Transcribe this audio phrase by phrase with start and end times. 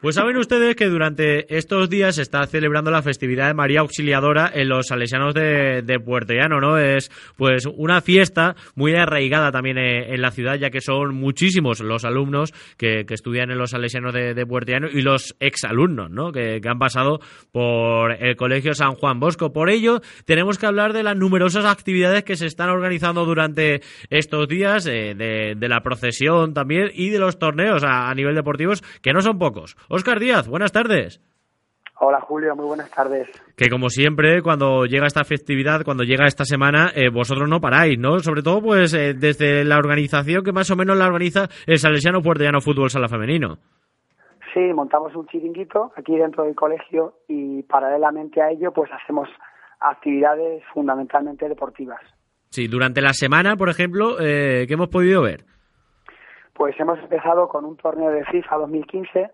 [0.00, 4.48] Pues saben ustedes que durante estos días se está celebrando la festividad de María Auxiliadora
[4.54, 6.78] en los salesianos de, Puerto Llano, ¿no?
[6.78, 11.80] Es pues una fiesta muy arraigada también eh, en, la ciudad, ya que son muchísimos
[11.80, 16.30] los alumnos que, estudian en los salesianos de, Llano y los exalumnos, ¿no?
[16.30, 17.18] Que, han pasado
[17.50, 19.52] por el Colegio San Juan Bosco.
[19.52, 23.80] Por ello, tenemos que hablar de las numerosas actividades que se están organizando durante
[24.10, 28.84] estos días, eh, de, la procesión también y de los torneos a, a nivel deportivos,
[29.02, 29.76] que no son pocos.
[29.90, 31.22] Óscar Díaz, buenas tardes.
[32.00, 33.26] Hola Julio, muy buenas tardes.
[33.56, 37.98] Que como siempre, cuando llega esta festividad, cuando llega esta semana, eh, vosotros no paráis,
[37.98, 38.18] ¿no?
[38.20, 42.20] Sobre todo, pues, eh, desde la organización que más o menos la organiza el Salesiano
[42.20, 43.56] Puertellano Fútbol Sala Femenino.
[44.52, 49.28] Sí, montamos un chiringuito aquí dentro del colegio y paralelamente a ello, pues hacemos
[49.80, 52.00] actividades fundamentalmente deportivas.
[52.50, 55.44] Sí, durante la semana, por ejemplo, eh, ¿qué hemos podido ver?
[56.52, 59.30] Pues hemos empezado con un torneo de FIFA 2015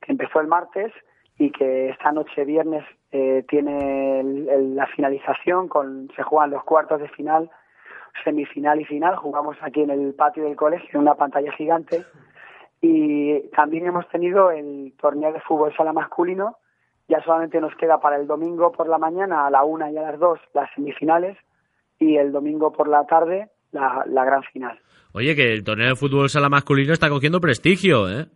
[0.00, 0.92] que empezó el martes
[1.38, 4.22] y que esta noche viernes eh, tiene
[4.74, 7.50] la finalización, con, se juegan los cuartos de final,
[8.24, 9.16] semifinal y final.
[9.16, 12.04] Jugamos aquí en el patio del colegio, en una pantalla gigante.
[12.80, 16.56] Y también hemos tenido el torneo de fútbol sala masculino.
[17.08, 20.02] Ya solamente nos queda para el domingo por la mañana, a la una y a
[20.02, 21.38] las dos, las semifinales.
[21.98, 24.78] Y el domingo por la tarde, la, la gran final.
[25.12, 28.26] Oye, que el torneo de fútbol sala masculino está cogiendo prestigio, ¿eh?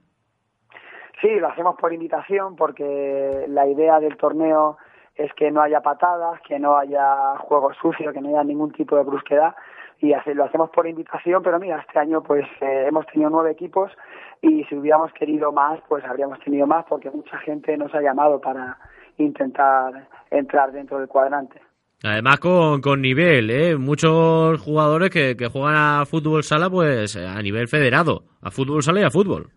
[1.23, 4.77] Sí, lo hacemos por invitación porque la idea del torneo
[5.15, 8.97] es que no haya patadas, que no haya juego sucio, que no haya ningún tipo
[8.97, 9.55] de brusquedad
[10.03, 13.93] y lo hacemos por invitación, pero mira, este año pues eh, hemos tenido nueve equipos
[14.41, 18.41] y si hubiéramos querido más, pues habríamos tenido más porque mucha gente nos ha llamado
[18.41, 18.77] para
[19.19, 21.61] intentar entrar dentro del cuadrante.
[22.03, 23.77] Además con, con nivel, ¿eh?
[23.77, 29.03] muchos jugadores que, que juegan a fútbol sala pues a nivel federado, a fútbol sala
[29.03, 29.53] y a fútbol.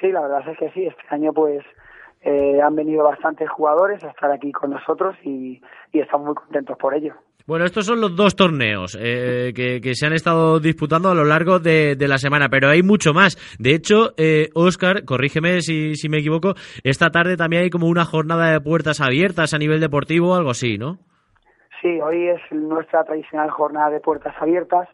[0.00, 0.86] Sí, la verdad es que sí.
[0.86, 1.62] Este año pues
[2.22, 5.60] eh, han venido bastantes jugadores a estar aquí con nosotros y,
[5.92, 7.14] estamos muy contentos por ello.
[7.46, 11.58] Bueno, estos son los dos torneos eh, que, se han estado disputando a lo largo
[11.58, 13.36] de, la semana, pero hay mucho más.
[13.58, 18.04] De hecho, eh, Oscar, corrígeme si, si me equivoco, esta tarde también hay como una
[18.04, 20.98] jornada de puertas abiertas a nivel deportivo o algo así, ¿no?
[21.80, 24.86] Sí, hoy es nuestra tradicional jornada de puertas abiertas.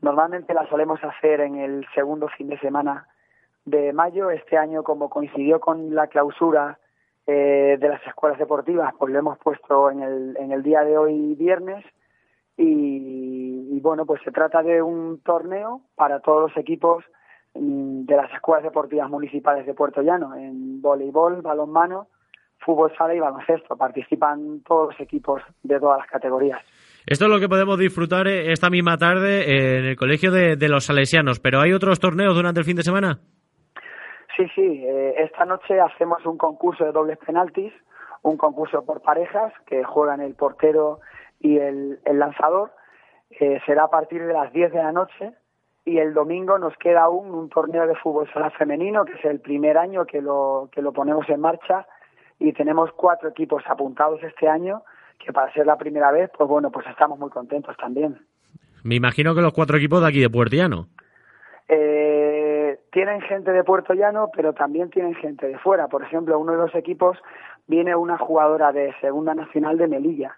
[0.00, 3.06] Normalmente la solemos hacer en el segundo fin de semana
[3.70, 4.30] de mayo.
[4.30, 6.78] Este año, como coincidió con la clausura
[7.26, 10.98] eh, de las escuelas deportivas, pues lo hemos puesto en el, en el día de
[10.98, 11.84] hoy viernes.
[12.56, 17.04] Y, bueno, pues se trata de un torneo para todos los equipos
[17.54, 22.08] mm, de las escuelas deportivas municipales de Puerto Llano, en voleibol, balonmano,
[22.58, 23.76] fútbol sala y baloncesto.
[23.76, 26.60] Participan todos los equipos de todas las categorías.
[27.06, 30.68] Esto es lo que podemos disfrutar eh, esta misma tarde en el Colegio de, de
[30.68, 33.20] los Salesianos, pero ¿hay otros torneos durante el fin de semana?
[34.40, 34.84] Sí, sí.
[34.86, 37.74] Eh, esta noche hacemos un concurso de dobles penaltis,
[38.22, 41.00] un concurso por parejas que juegan el portero
[41.40, 42.72] y el, lanzador.
[43.28, 45.34] Eh, será a partir de las 10 de la noche
[45.84, 49.40] y el domingo nos queda aún un torneo de fútbol sala femenino, que es el
[49.40, 51.86] primer año que lo, que lo ponemos en marcha
[52.38, 54.84] y tenemos cuatro equipos apuntados este año,
[55.18, 58.18] que para ser la primera vez, pues bueno, pues estamos muy contentos también.
[58.84, 60.86] Me imagino que los cuatro equipos de aquí de Puertiano.
[61.68, 62.19] Eh,
[62.92, 65.88] tienen gente de Puerto Llano, pero también tienen gente de fuera.
[65.88, 67.18] Por ejemplo, uno de los equipos
[67.66, 70.36] viene una jugadora de Segunda Nacional de Melilla,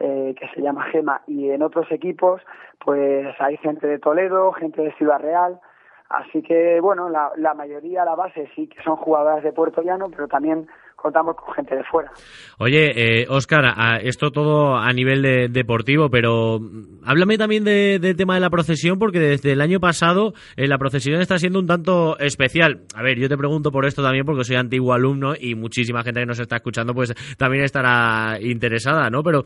[0.00, 2.42] eh, que se llama Gema, y en otros equipos,
[2.84, 5.60] pues hay gente de Toledo, gente de Ciudad Real.
[6.08, 10.10] Así que, bueno, la, la mayoría, la base sí que son jugadoras de Puerto Llano,
[10.10, 10.68] pero también
[11.04, 12.10] contamos con gente de fuera.
[12.58, 13.64] Oye, eh, Oscar,
[14.02, 16.58] esto todo a nivel de, deportivo, pero
[17.04, 21.20] háblame también del tema de la procesión, porque desde el año pasado eh, la procesión
[21.20, 22.84] está siendo un tanto especial.
[22.96, 26.20] A ver, yo te pregunto por esto también porque soy antiguo alumno y muchísima gente
[26.20, 29.22] que nos está escuchando pues también estará interesada, ¿no?
[29.22, 29.42] Pero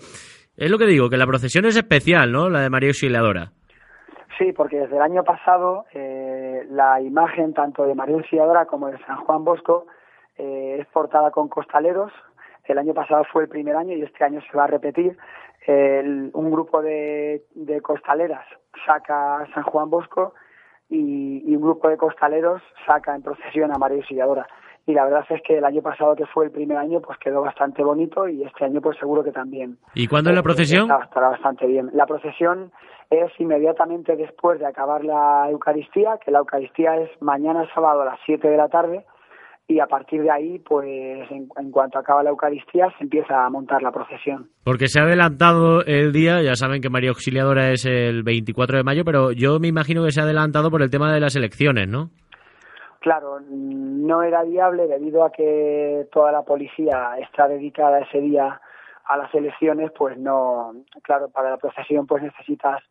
[0.57, 2.49] es lo que digo, que la procesión es especial, ¿no?
[2.49, 3.51] La de María Auxiliadora.
[4.39, 8.99] Sí, porque desde el año pasado eh, la imagen tanto de María Auxiliadora como de
[8.99, 9.87] San Juan Bosco
[10.39, 12.13] eh, es portada con costaleros.
[12.65, 15.17] El año pasado fue el primer año y este año se va a repetir.
[15.67, 17.43] un grupo de,
[17.83, 18.47] costaleras
[18.87, 20.35] saca a San Juan Bosco
[20.89, 24.47] y, un grupo de costaleros saca en procesión a María Auxiliadora.
[24.87, 27.43] y la verdad es que el año pasado que fue el primer año pues quedó
[27.43, 29.79] bastante bonito y este año pues seguro que también.
[29.95, 30.91] ¿Y cuándo es la procesión?
[31.03, 31.91] Estará bastante bien.
[31.93, 32.71] La procesión
[33.11, 38.21] es inmediatamente después de acabar la Eucaristía, que la Eucaristía es mañana sábado a las
[38.25, 39.05] 7 de la tarde
[39.71, 43.83] y a partir de ahí, pues en, cuanto acaba la Eucaristía, se empieza a montar
[43.83, 44.49] la procesión.
[44.65, 48.83] Porque se ha adelantado el día, ya saben que María Auxiliadora es el 24 de
[48.83, 51.87] mayo, pero yo me imagino que se ha adelantado por el tema de las elecciones,
[51.87, 52.09] ¿no?
[53.01, 58.61] Claro, no era viable debido a que toda la policía está dedicada ese día
[59.05, 60.73] a las elecciones, pues no,
[61.03, 62.83] claro, para la procesión pues necesitas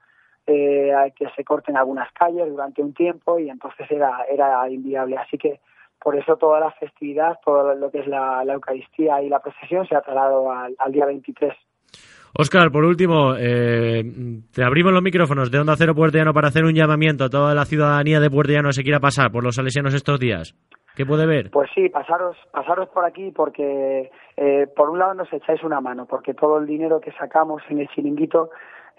[0.45, 5.17] eh, que se corten algunas calles durante un tiempo y entonces era, era inviable.
[5.17, 5.59] Así que
[6.01, 9.95] por eso toda la festividad, todo lo que es la, Eucaristía y la procesión se
[9.95, 11.53] ha trasladado al, día 23.
[12.39, 14.03] Óscar, por último, eh,
[14.53, 17.65] te abrimos los micrófonos de Onda Cero Puerto para hacer un llamamiento a toda la
[17.65, 20.53] ciudadanía de Puerto Llano que se quiera pasar por los salesianos estos días.
[20.95, 21.51] ¿Qué puede ver?
[21.51, 26.07] Pues sí, pasaros, pasaros por aquí porque eh, por un lado nos echáis una mano,
[26.07, 28.49] porque todo el dinero que sacamos en el chiringuito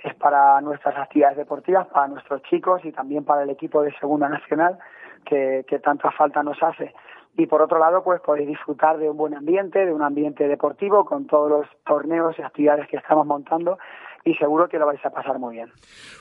[0.04, 4.28] es para nuestras actividades deportivas, para nuestros chicos y también para el equipo de Segunda
[4.28, 4.78] Nacional
[5.24, 6.94] que, que tanta falta nos hace.
[7.36, 11.04] Y por otro lado pues podéis disfrutar de un buen ambiente, de un ambiente deportivo
[11.04, 13.78] con todos los torneos y actividades que estamos montando
[14.24, 15.68] y seguro que lo vais a pasar muy bien.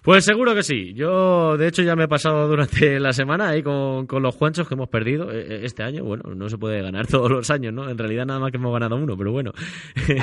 [0.04, 0.94] Pues seguro que sí.
[0.94, 4.68] Yo, de hecho, ya me he pasado durante la semana ahí con, con los Juanchos
[4.68, 6.04] que hemos perdido eh, eh, este año.
[6.04, 7.90] Bueno, no se puede ganar todos los años, ¿no?
[7.90, 9.52] En realidad nada más que hemos ganado uno, pero bueno.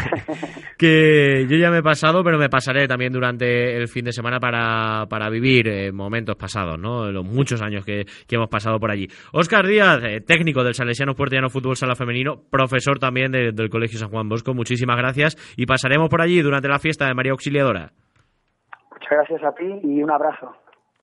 [0.79, 4.41] que yo ya me he pasado, pero me pasaré también durante el fin de semana
[4.41, 7.11] para, para vivir eh, momentos pasados, ¿no?
[7.11, 9.09] Los muchos años que, que hemos pasado por allí.
[9.33, 14.29] Óscar Díaz, técnico del Salesiano Puertiano Fútbol Sala Femenino, profesor también del Colegio San Juan
[14.29, 14.55] Bosco.
[14.55, 17.35] Muchísimas gracias y pasaremos por allí durante la fiesta de María
[18.91, 20.55] Muchas gracias a ti y un abrazo.